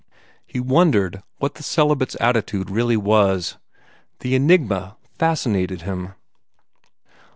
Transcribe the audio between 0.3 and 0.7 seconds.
He